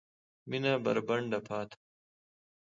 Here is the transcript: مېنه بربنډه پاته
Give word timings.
مېنه 0.49 0.71
بربنډه 0.83 1.39
پاته 1.47 1.77